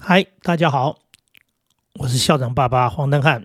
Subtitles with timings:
[0.00, 0.98] 嗨，大家好，
[1.94, 3.44] 我是校长爸爸黄登汉。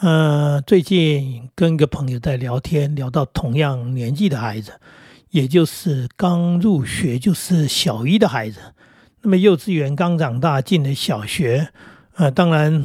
[0.00, 4.80] 呃，最近跟一个朋友在聊天，聊到同样年纪的孩子，
[5.30, 8.58] 也就是刚入学就是小一的孩子。
[9.22, 11.68] 那么幼稚园刚长大进了小学，
[12.14, 12.84] 呃，当然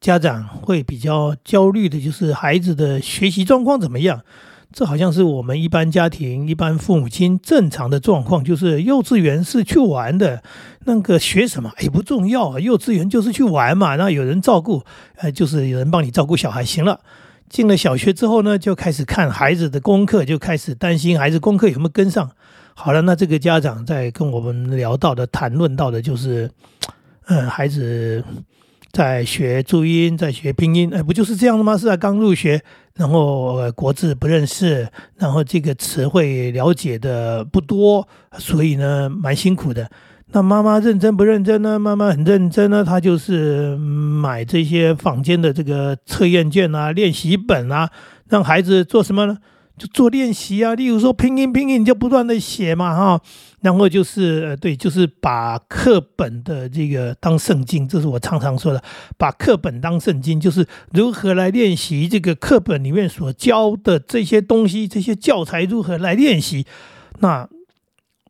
[0.00, 4.24] 家长会比较焦虑的，就是孩子的学习状况怎么样。
[4.72, 10.42] 这好像是我们一般家庭、一般父母亲正常的状况，就是幼稚园是去玩的，
[10.84, 14.82] 那个学什么也不重要，幼稚园就是去玩嘛，那有人照顾，
[15.16, 17.00] 呃，就是有人帮你照顾小孩，行了。
[17.48, 22.30] 进了小学之后呢，就开始看孩子的功课，就开始担心孩子功课有没有跟上。
[22.74, 26.50] 好了，那这个家长在跟我们聊到的、谈论到的，就是，
[27.26, 28.24] 嗯，孩子。
[28.92, 31.78] 在学注音，在学拼音，哎，不就是这样的吗？
[31.78, 32.62] 是啊，刚入学，
[32.94, 38.06] 然后国字不认识，然后这个词汇了解的不多，
[38.38, 39.90] 所以呢，蛮辛苦的。
[40.34, 41.78] 那妈妈认真不认真呢？
[41.78, 47.90] 妈妈很认真呢，她就是买这些坊间的这个测验卷啊、练习本啊，
[48.28, 49.36] 让孩子做什么呢？
[49.78, 53.20] 就做练习啊，例如说拼音，拼音就不断的写嘛，哈，
[53.62, 58.82] 然后就是呃，对，就是把课本的这个当圣经，这是我常常说的，
[59.16, 66.66] 把课本当圣经，就是如何来练习这个课本里面所教的这些东西，这些教材如何来练习，
[67.20, 67.48] 那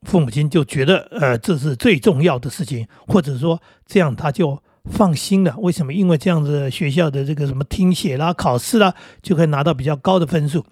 [0.02, 5.54] 父母亲就觉得呃，这是最重要的事情，或者说这样他就放心了。
[5.58, 5.92] 为什么？
[5.92, 10.64] 因为这样子学校的这个什么听写啦、考试啦，就可以拿到比较高的分数。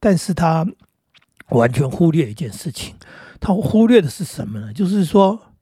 [0.00, 0.66] 但是他
[1.50, 2.94] 完全忽略一件事情，
[3.38, 4.72] 他忽略的是什么呢？
[4.72, 5.52] 就是说，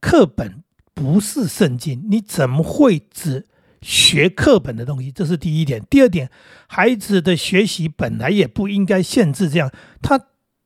[0.00, 3.46] 课本不是圣经，你怎么会只
[3.80, 5.12] 学课本的东西？
[5.12, 5.80] 这是第一点。
[5.88, 6.28] 第二点，
[6.66, 9.70] 孩子的学习本来也不应该限制这样。
[10.02, 10.20] 他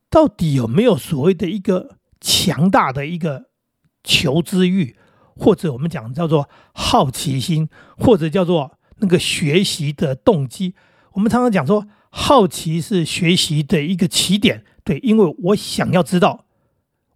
[0.09, 3.51] 到底有没有所谓的一个强大的一个
[4.03, 4.97] 求知欲，
[5.37, 10.75] 或者我们讲叫做好奇心，或者叫做那个学习的动机？
[11.13, 11.87] 我们常常讲说。
[12.11, 16.45] 好奇是学习的一个起点，对，因为我想要知道，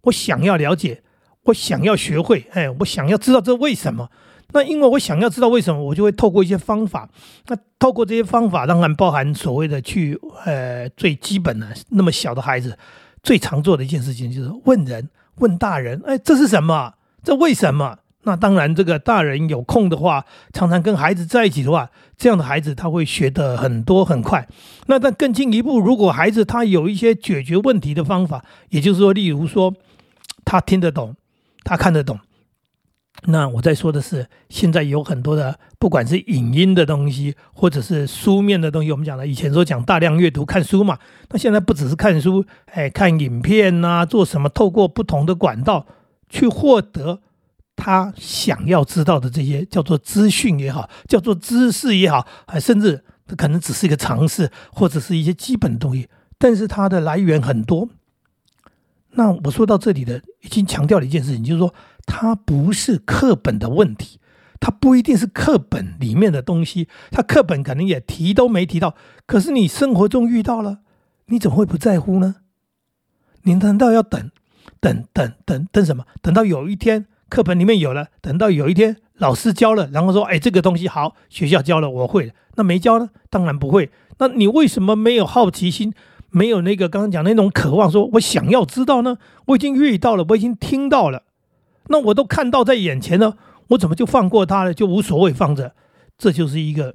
[0.03, 1.03] 我想要了解，
[1.45, 4.09] 我想要学会，哎，我想要知道这为什么？
[4.55, 7.09] 那因为我想要知道为什么，我就会透过一些方法。
[7.47, 12.77] 那透过这些方法，当然包含所谓的去，呃，最基本的那么小的孩子
[13.23, 16.93] 最常做的一件事情就是问人，问大人，哎，这是什么？
[17.23, 17.97] 这为什么？
[18.25, 24.47] 那当然，这个大人有空的话，常常跟孩子在一起的话，这样的孩子他会学得很多很快。
[24.87, 29.73] 那但更进一步，如果孩子他有一些解决问题的方法，也就是说，例如说
[30.45, 31.15] 他听得懂，
[31.65, 32.17] 他看得懂，
[33.25, 40.97] 那我在说的是，现在有很多的，不管是影音的东西，或者是书面的东西，我们讲的以前说讲大量阅读看书嘛，
[41.29, 44.47] 那现在不只是看书，哎，看影片呐，做什么？
[44.47, 45.85] 透过不同的管道
[46.29, 47.19] 去获得。
[47.75, 53.03] 他想要知道的这些叫做资讯也好，叫做知识也好，还甚至
[53.35, 56.07] 可能只是一个尝试，或者是一些基本的东西，
[56.37, 57.89] 但是它的来源很多。
[59.15, 61.73] 那我说到这里的，已经强调了一件事情，就是说
[62.05, 64.19] 它不是课本的问题，
[64.59, 68.95] 它不一定是课本里面的东西，它课本可能也提都没提到，
[69.25, 70.79] 可是你生活中遇到了，
[71.25, 72.35] 你怎么会不在乎呢？
[73.41, 74.31] 你难道要等，
[74.79, 76.05] 等等等等什么？
[76.21, 77.07] 等到有一天。
[77.33, 83.09] 课本里面有了，等到有一天老师教了，然后说：“哎，这个东西好，学校教了，我会了。”那没教呢？
[83.31, 83.89] 当然不会。
[84.19, 85.91] 那你为什么没有好奇心，
[86.29, 87.89] 没有那个刚刚讲那种渴望？
[87.89, 89.17] 说我想要知道呢？
[89.47, 91.23] 我已经遇到了，我已经听到了，
[91.87, 93.35] 那我都看到在眼前了，
[93.69, 94.71] 我怎么就放过他了？
[94.71, 95.73] 就无所谓放着？
[96.19, 96.93] 这就是一个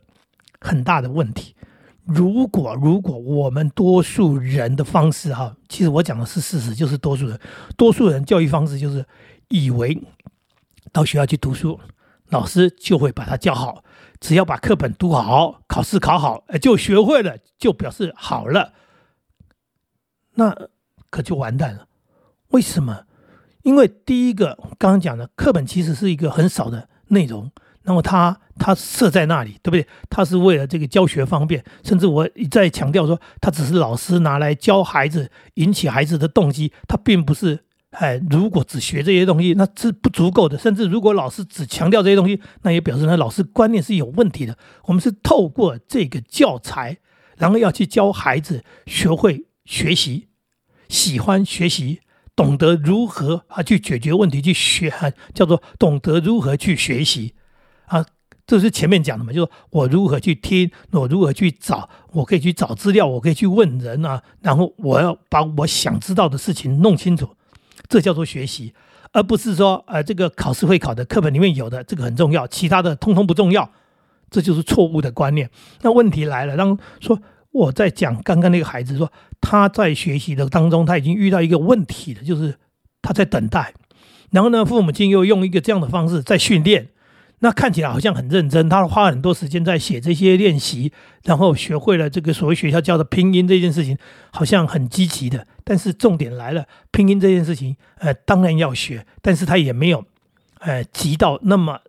[0.60, 1.56] 很大的问题。
[2.04, 7.40] 如果如果我们多数人的方式哈，其实我讲的是事实，就是多数人，
[7.76, 9.04] 多数人教育方式就是
[9.48, 10.00] 以为。
[10.92, 11.78] 到学校去读书，
[12.28, 13.84] 老师就会把他教好。
[14.20, 18.72] 只要把课本读好，考试考好，就学会了，就表示好了。
[20.34, 20.56] 那
[21.08, 21.86] 可就完蛋了。
[22.48, 23.04] 为什么？
[23.62, 27.52] 因为第一个刚刚讲的课本其实是一个很少的内容，
[27.82, 29.86] 那么它它设在那里，对不对？
[30.10, 37.64] 它是为了这个教学方便，甚至我一再强调说，它只是老师拿来教孩子，引起孩子的动机，它并不是。
[37.98, 40.56] 哎，如果只学这些东西，那是不足够的。
[40.56, 44.56] 甚至如果老师只强调这些东西，那也表示那老师观念是有问题的。
[44.84, 46.98] 我们是透过这个教材，
[47.38, 50.28] 然后要去教孩子学会学习，
[50.88, 51.98] 喜欢学习，
[52.36, 54.92] 懂得如何啊去解决问题，去学，
[55.34, 57.34] 叫做懂得如何去学习
[57.86, 58.06] 啊。
[58.46, 67.30] 这是前面讲的嘛，就是我如何去听，我如何去找，我可以去找资料，我可以去问人啊，然后我要把我想知道的事情弄清楚。
[67.88, 68.74] 这叫做学习，
[69.12, 73.70] 而不是说呃这个考试会考的课本里面有的这个很重要，其他的通通不重要，
[74.30, 75.50] 这就是错误的观念。
[75.82, 77.18] 那问题来了，当说
[77.50, 82.54] 我在讲刚刚那个孩子说他在学习的当中他已经遇到一个问题了，就是
[83.00, 83.72] 他在等待，
[84.30, 86.88] 然后呢父母亲又用一个这样的方式在训练。
[87.40, 90.92] 那看起来好像很认真，他花很多时间在写这些练习，
[91.22, 93.96] 然后学会了这个所谓学校教的拼音这件事情，
[94.32, 95.46] 好像很积极的。
[95.62, 100.04] 但是重点来了，拼音这件事情，呃，当然要学，但是他也没有，
[100.58, 101.80] 呃，急到那么，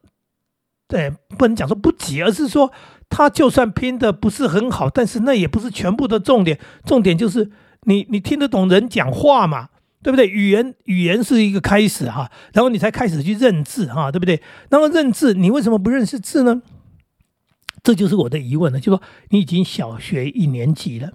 [0.88, 2.72] 对，不能讲说不急，而是说
[3.10, 7.50] 他就算拼的不是很好，但是那也不是全部的重点，重点就是
[7.84, 9.69] 你你听得懂人讲话嘛。
[10.01, 10.28] 对不对？
[10.28, 14.42] 语言语言是一个开始哈，然后你才开始去认字哈，对不对？
[14.69, 16.62] 那么认字，你为什么不认识字呢？
[17.84, 18.80] 这就是我的疑问了。
[18.80, 21.12] 就说你已经小学一年级了，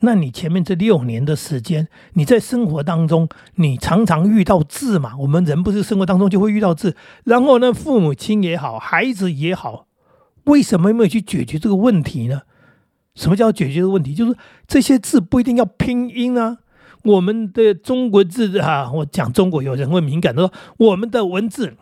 [0.00, 5.16] 那你前面这六年的时间，你在生活当中，你常常遇到字嘛？
[5.18, 9.86] 我们人不是生活当中就会遇到字，然后呢，父母亲也好，孩子也好，
[10.44, 12.42] 为什么没有去解决这个问题呢？
[13.14, 14.14] 什么叫解决的问题？
[14.14, 14.36] 就是
[14.66, 16.58] 这些字不一定要拼音啊。
[17.04, 21.76] 我们的中国字啊，我讲中国有人会敏感的说，我们的文字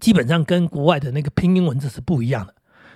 [0.00, 2.54] 基本上跟国外的那个拼音文字是不一样的，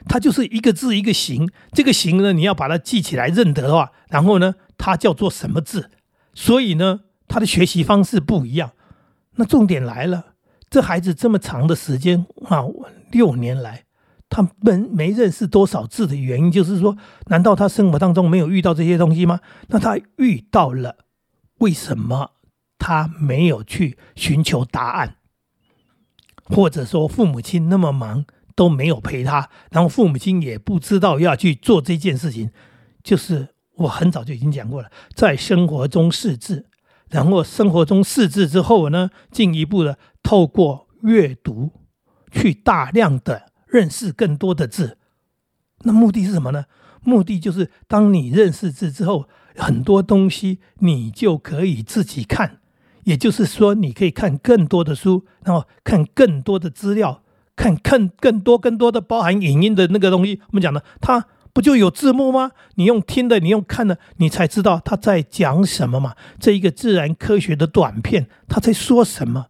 [0.08, 5.90] 它就是一个字一个形，这个形呢，你要把它记起来认得的话，然后呢，它叫做什么字？
[6.32, 8.72] 所以呢，他的学习方式不一样。
[9.36, 10.34] 那重点来了，
[10.70, 12.64] 这孩子这么长的时间啊，
[13.10, 13.84] 六年来，
[14.30, 16.96] 他没没认识多少字的原因，就是说，
[17.26, 19.40] 难道他生活当中没有遇到这些东西吗？
[19.68, 20.96] 那他遇到了。
[21.60, 22.32] 为什么
[22.78, 25.16] 他没有去寻求答案，
[26.44, 28.24] 或者说父母亲那么忙
[28.54, 32.50] 都没有陪他，然后父母亲也不知道要去做这件事情？
[33.02, 36.70] 就是我很早就已经讲过了，在生活中识字，
[37.10, 41.72] 然后生活中识字之后呢，进一步的透过阅读
[42.30, 44.96] 去大量的认识更多的字。
[45.82, 46.64] 那目的是什么呢？
[47.02, 49.28] 目的就是当你认识字之后。
[49.56, 52.58] 很多东西你就可以自己看，
[53.04, 57.22] 也就是说，你可以看更多的书，然后看更多的资料，
[57.56, 60.40] 看更更多更多的包含影音的那个东西。
[60.48, 62.52] 我们讲的，它不就有字幕吗？
[62.76, 66.14] 你用听的，你用看的，你才知道他在讲什么嘛。
[66.38, 69.46] 这一个自然科学的短片，他在说什么？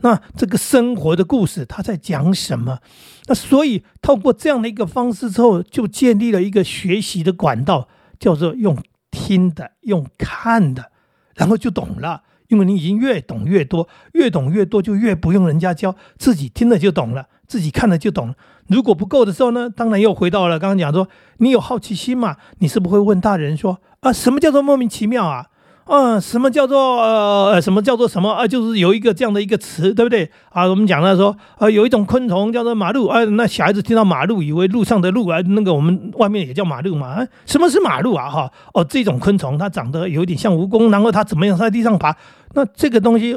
[0.00, 2.80] 那这个生活的故事，他在讲什么？
[3.26, 8.76] 那所以透过这样的一个方式之后，就建立了一个学习的管道，叫做用。
[9.14, 10.90] 听的用看的，
[11.36, 12.24] 然后就懂了。
[12.48, 18.34] 因为你已经越懂越多，越懂越多，就越不用人家教，自己听了就懂了，自己看了就懂了。
[18.66, 21.08] 如果不够的时候呢，当然又回到了刚刚讲说，
[21.38, 22.36] 你有好奇心嘛？
[22.58, 25.46] 你是不会问大人说啊，什么叫做莫名其妙啊？
[25.84, 28.46] 啊，什么叫做呃，什么叫做什么啊？
[28.46, 30.66] 就是有一个这样的一个词，对不对啊？
[30.66, 37.08] 我们讲了说，呃，有一种昆虫叫做马路啊，那小孩子听到马路，以为路上的路啊，那个我们外面也叫马路嘛？
[37.08, 38.30] 啊，什么是马路啊？
[38.30, 42.16] 哈，哦，这种昆虫它长得有点像蜈蚣，然后它怎么样在地上爬？
[42.54, 43.36] 那这个东西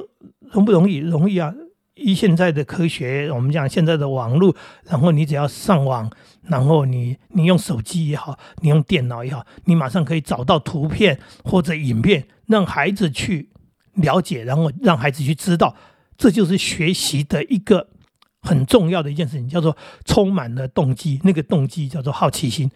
[0.52, 0.98] 容不容易？
[0.98, 1.54] 容易啊！
[1.98, 4.56] 以现在的科学，我们讲现在的网络，
[4.86, 6.10] 然后你只要上网，
[6.44, 13.50] 然后你你用手机也好，你用电脑也好，你马上可以找到图片或者影片，让孩子去
[13.96, 15.76] 了解，然后让孩子去知道，
[16.18, 17.90] 这就是学习的一个
[18.42, 19.76] 很重要的一件事情，叫做
[20.06, 22.70] 充满了动机，那个动机叫做好奇心。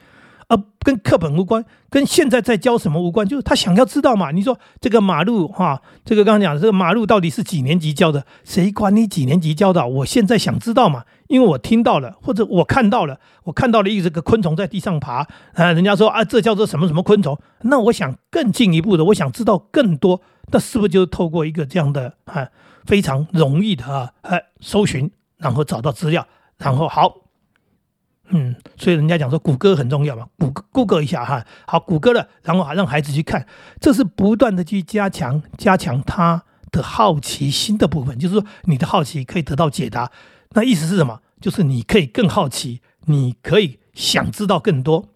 [0.51, 4.31] 呃，跟课本无关，跟现在在教什么无关，就是他想要知道嘛。
[4.31, 8.25] 你说这个马路哈，这个刚刚讲的这个马路到底是几年级教的？
[8.43, 9.87] 谁管你几年级教的？
[9.87, 15.71] 我现在想知道嘛，因为我听到了，或者我看到了，我看到了一个昆虫在地上爬啊。
[15.71, 17.39] 人家说啊，这叫做什么什么昆虫？
[17.61, 22.49] 那我想更进一步的，我想知道更多，那是不是就透过一个这样的啊
[22.85, 26.27] 非常容易的啊啊搜寻，然后找到资料，
[26.57, 27.15] 然后好。
[28.33, 33.45] 嗯，所以人家讲说谷歌很重要嘛，谷歌谷歌一下哈，好谷歌了，然后还让孩子去看，
[33.79, 40.11] 这是不断的去加强加强他的好奇心的部分，就是说你的好奇可以得到解答。
[40.51, 41.19] 那意思是什么？
[41.41, 45.09] 就是你可以更好奇，你可以想知道更多，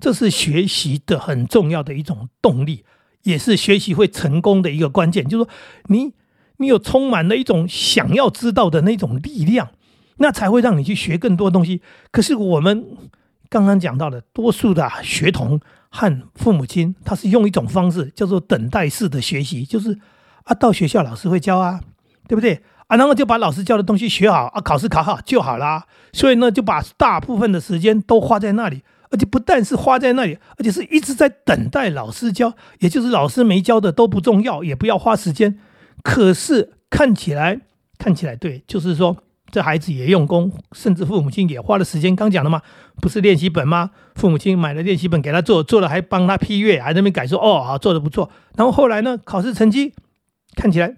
[0.00, 2.84] 这是学习的很重要的一种动力，
[3.24, 5.28] 也是学习会成功的一个关键。
[5.28, 5.50] 就是说
[5.88, 6.14] 你
[6.56, 9.72] 你有充满了一种想要知道的那种力量。
[10.16, 11.82] 那才会让你去学更多东西。
[12.10, 12.86] 可是我们
[13.48, 19.98] 刚刚讲到的，多数的学童和父母亲，他是用一种方式叫做等待式的学习，就是
[20.44, 21.80] 啊，到学校老师会教啊，
[22.26, 22.96] 对不对啊？
[22.96, 25.86] 然后就把老师教的东西学好啊，考试考好就好啦。
[26.12, 35.58] 所以呢，就把大部分的时间都花在那里，而且不但是花在那里，而且是一直在等待老师教，也就是老师没教的都不重要，也不要花时间。
[36.02, 37.60] 可是看起来
[37.98, 39.16] 看起来对，就是说
[39.52, 42.16] 这孩子也用功，甚至父母亲也花了时间。
[42.16, 42.62] 刚讲了吗？
[42.96, 43.90] 不是练习本吗？
[44.14, 48.30] 父母亲买了练习本给他做，做了还帮他批阅，还在那边改说哦好做的不错。
[48.56, 49.92] 然后后来呢，考试成绩
[50.56, 50.96] 看起来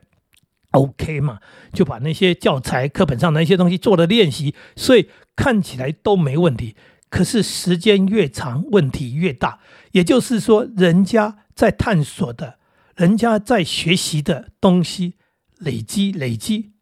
[0.70, 1.40] OK 嘛，
[1.72, 6.76] 就把那些教材课本上的那些东西做了练习，所以看起来都没问题。
[7.10, 9.58] 可是时间越长，问题越大。
[9.92, 12.58] 也就是说，人家在探索的，
[12.96, 15.14] 人家在学习的东西
[15.58, 16.73] 累积累积，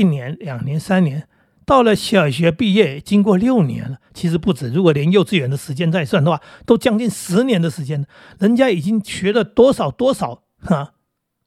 [0.00, 1.28] 一年、两年、三年，
[1.66, 4.70] 到了小学毕业，经过六年了，其实不止。
[4.70, 8.06] 如果连幼稚园的时间再算的话，都将近十年的时间。
[8.38, 10.92] 人家已经学了多少多少啊？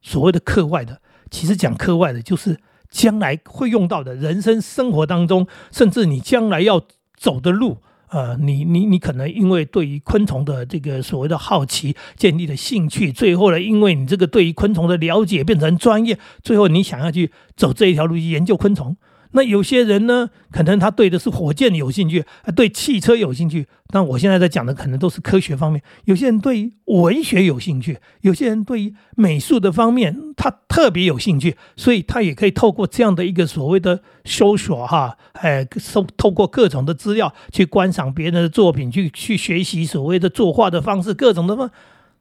[0.02, 2.60] 所谓的课外的，其实讲课外的，就是
[2.92, 6.86] 将来会用到的人生生活当中，甚至你将来要
[7.18, 7.82] 走的路。
[8.14, 18.96] 呃，你你你可能因为对于昆虫的这个所谓的好奇建立了兴趣，最后呢，因为你这个对于昆虫的了解变成专业，最后你想要去走这一条路去研究昆虫。
[19.34, 22.24] 那有些人呢，可能他对的是火箭有兴趣，
[22.56, 23.68] 对汽车有兴趣。
[23.92, 25.82] 那我现在在讲的可能都是科学方面。
[26.06, 41.70] 有些人对于文学有兴趣，有些人对于美术的方面他特别有兴趣，所以他也可以透过这样的一个所谓的搜索哈，哎，搜透过各种的资料去观赏别人的作品，去去学习所谓的作画的方式，各种的方，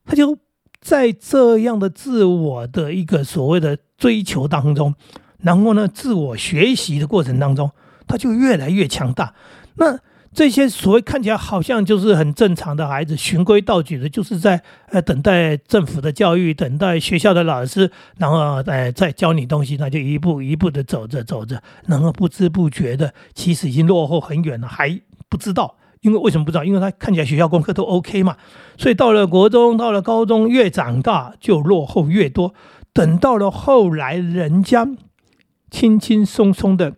[0.05, 0.39] 他就
[0.81, 4.95] 在这样的自我的一个所谓的追求当中。
[5.43, 7.71] 然后呢，自我学习的过程当中，
[8.07, 9.35] 他就越来越强大。
[9.77, 9.99] 那
[10.35, 25.77] 这些所谓看起来好像就是很正常的孩子，循规蹈矩的，就是在呃等待政府的教育，等待学校的老师，然后呃再教你东西，那就一步一步的走着走着，然后不知不觉的，其实已经落后很远了，还不知道。
[26.01, 26.65] 因为为什么不知道？
[26.65, 28.37] 因为他看起来学校功课都 OK 嘛，
[28.79, 32.55] 所以到了国中，到了高中，越长大就落后越多。
[32.93, 34.89] 等到了后来，人家。
[35.73, 36.95] 轻轻松松的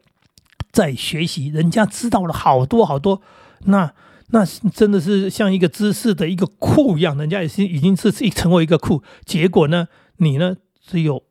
[0.72, 3.22] 在学习，人家知道了好多好多，
[3.60, 3.94] 那
[4.30, 9.00] 那真的是像一个知识的一个库一样，人家也是已经是成为一个库。
[9.24, 11.22] 结果呢，你呢只有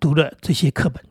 [0.00, 1.04] 读了这些课本，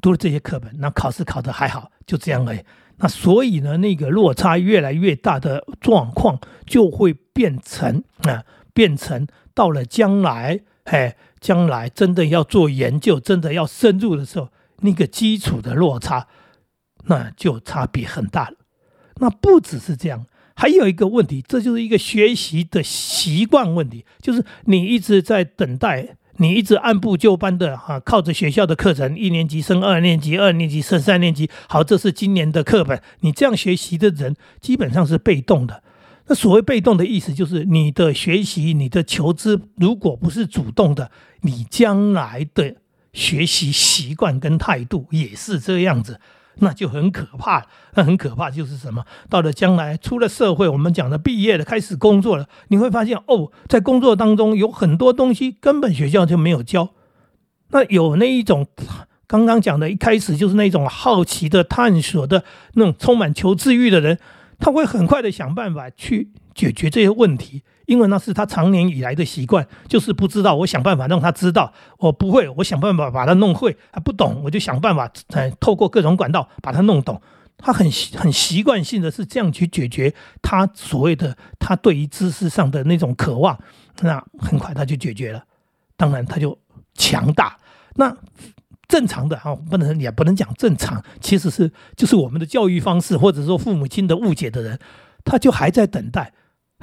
[0.00, 2.60] 读了这些课本，那考试考得还好，就这样而已。
[2.98, 14.50] 那所以呢，那个落差越来越大的状况，就会变成啊，变成到了将来，哎，将来真的要做研究，真的要深入的时候。
[14.80, 16.26] 那个基础的落差，
[17.04, 18.56] 那就差别很大了。
[19.16, 20.26] 那不只是这样，
[20.56, 33.00] 还有一个问题，这就是一个学习的习惯问题，就是你一直在等待，你一直按部就班的哈，靠着学校的课程，一年级升二年级，二年级升三年级，好，这是今年的课本。
[33.20, 35.82] 你这样学习的人，基本上是被动的。
[36.26, 41.10] 那所谓被动的意思，就是你的学习、你的求知，如果不是主动的，
[41.42, 42.76] 你将来的。
[43.14, 46.20] 学习习惯跟态度也是这样子，
[46.56, 47.66] 那就很可怕。
[47.94, 49.06] 那很可怕就是什么？
[49.30, 56.90] 到了将来出了社会，我们讲的毕业了，开始工作了，你会发现哦，在工作当中有很多东西根本学校就没有教。
[57.70, 58.66] 那有那一种
[59.26, 62.44] 刚刚讲的，一开始就是那种好奇的探索的
[62.74, 64.18] 那种充满求知欲的人，
[64.58, 67.62] 他会很快的想办法去解决这些问题。
[67.86, 77.20] 因为那是他常年以来的习惯，就是不知道，我想办法让他知道；我不会，我想办法把他弄会；他不懂，我就想办法，呃，透过各种管道把他弄懂。
[77.56, 80.12] 他很很习惯性的是这样去解决
[80.42, 83.58] 他所谓的他对于知识上的那种渴望，
[84.00, 85.44] 那很快他就解决了。
[85.96, 86.58] 当然，他就
[86.94, 87.56] 强大。
[87.94, 88.14] 那
[88.88, 94.78] 正常的啊，不能也不能讲正常，其实是就是我们的教育方式，或者说父母亲的误解的人，
[95.24, 96.32] 他就还在等待。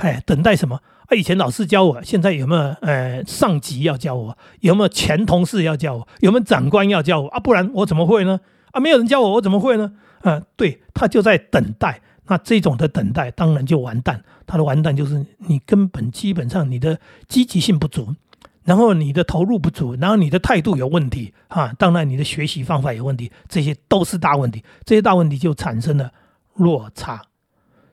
[0.02, 1.16] 哎，等待什么啊？
[1.16, 4.38] 以前老师教我，现在有没有呃上级要教我？
[4.62, 6.08] 有没有前同事要教我？
[6.22, 7.40] 有没有长官要教我啊？
[7.40, 8.40] 不然我怎么会呢？
[8.72, 9.94] 啊，没有人教我，我怎么会呢？
[10.22, 12.02] 啊，对他就在等待。
[12.28, 14.24] 那这种的等待，当然就完蛋。
[14.48, 18.16] 他的完蛋就是你根本基本上你的积极性不足，
[18.64, 21.74] 然后你的投入不足，然后你的态度有问题啊。
[21.78, 24.64] 当然你的学习方法有问题，这些都是大问题。
[24.86, 26.12] 这些大问题就产生了
[26.56, 27.22] 落差。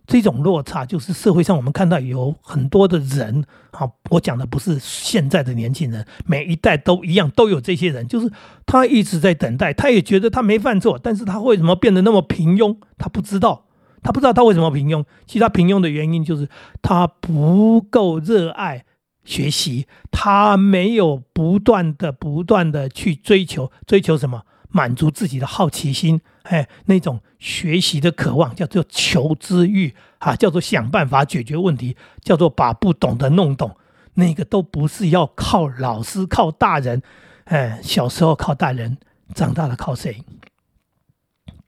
[0.08, 8.32] 这种落差就是社会上我们看到有很多的人，好，我讲的不是现在的年轻人，每一代都一样，都有这些人，就是
[8.64, 12.78] 他一直在等待，他也觉得他没犯错，但是他为什么变得那么平庸？
[12.96, 13.66] 他不知道，
[14.02, 15.04] 他不知道他为什么平庸。
[15.26, 16.48] 其实他平庸的原因就是
[16.80, 18.86] 他不够热爱
[19.24, 24.44] 学习，他没有不断的、不断的去追求，追求什么？
[24.70, 33.76] 满足自己的好奇心，哎，那种学习的渴望叫做求知欲啊，叫做想办法解决问题，叫做把不懂的弄懂，
[34.14, 37.02] 那个都不是要靠老师、靠大人，
[37.44, 38.96] 哎，小时候靠大人，
[39.34, 40.24] 长大了靠谁？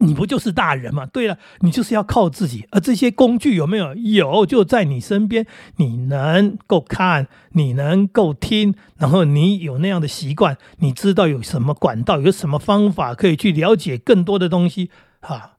[0.01, 1.07] 你不就是大人吗？
[1.07, 2.67] 对了，你就是要靠自己。
[2.71, 3.95] 而这些工具有没有？
[3.95, 5.47] 有，就在你身边。
[5.77, 14.91] 你能够看，你能够听，然后你有那样的习惯，你知道有什么管道，有什么方法可以去了解更多的东西
[15.21, 15.53] 啊？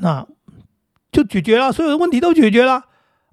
[0.00, 0.26] 那
[1.12, 2.84] 就解决了，所有的问题都解决了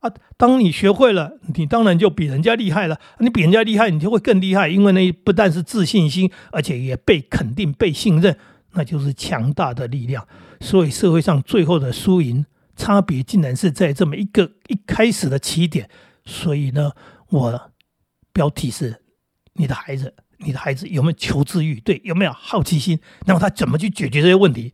[0.01, 0.11] 啊！
[0.35, 2.99] 当你学会了，你当然就比人家厉害了。
[3.19, 8.37] 你比人家厉害，你就会更厉害，因为那不但是自信心，而且也被肯定、被信任，
[8.73, 10.27] 那就是强大的力量。
[10.59, 15.89] 所以社会上最后的输赢差别，竟然是在这么一个一开始的起点。
[16.25, 16.91] 所以呢，
[17.29, 17.71] 我
[18.31, 19.03] 标题是：
[19.53, 21.79] 你的孩子，你的孩子有没有求知欲？
[21.79, 22.99] 对，有没有好奇心？
[23.25, 24.73] 那么他怎么去解决这些问题？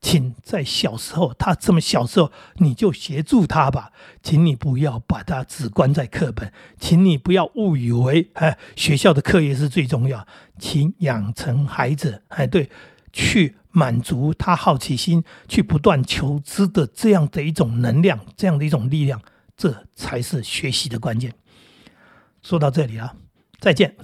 [0.00, 3.92] 请在小时候，他这么小时候，你就协助他吧。
[4.20, 10.26] 请你不要把他只关在课本，请你不要误以为哎，学校的课业是最重要。
[10.58, 12.68] 请养成孩子，哎，对，
[13.12, 13.56] 去。
[13.74, 19.22] 满足他好奇心，去不断求知的这样的一种能量，这样的一种力量，
[19.56, 21.32] 这才是学习的关键。
[22.42, 23.16] 说到这里了，
[23.58, 23.96] 再见。